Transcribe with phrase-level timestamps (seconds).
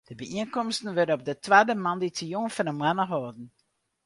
[0.07, 3.45] De byienkomsten wurde op de twadde moandeitejûn fan de moanne holden.